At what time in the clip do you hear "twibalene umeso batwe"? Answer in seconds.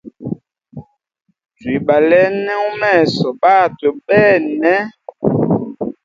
1.55-3.87